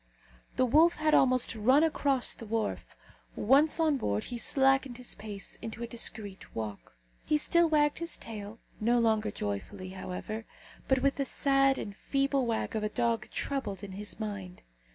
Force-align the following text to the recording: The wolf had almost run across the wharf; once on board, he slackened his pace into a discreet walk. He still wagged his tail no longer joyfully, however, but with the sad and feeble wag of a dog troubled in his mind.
The 0.55 0.65
wolf 0.65 0.95
had 0.95 1.13
almost 1.13 1.53
run 1.53 1.83
across 1.83 2.33
the 2.33 2.47
wharf; 2.47 2.95
once 3.35 3.79
on 3.79 3.97
board, 3.97 4.23
he 4.23 4.37
slackened 4.39 4.97
his 4.97 5.13
pace 5.13 5.59
into 5.61 5.83
a 5.83 5.87
discreet 5.87 6.55
walk. 6.55 6.97
He 7.23 7.37
still 7.37 7.69
wagged 7.69 7.99
his 7.99 8.17
tail 8.17 8.57
no 8.79 8.97
longer 8.97 9.29
joyfully, 9.29 9.89
however, 9.89 10.45
but 10.87 11.03
with 11.03 11.17
the 11.17 11.25
sad 11.25 11.77
and 11.77 11.95
feeble 11.95 12.47
wag 12.47 12.75
of 12.75 12.81
a 12.81 12.89
dog 12.89 13.29
troubled 13.29 13.83
in 13.83 13.91
his 13.91 14.19
mind. 14.19 14.63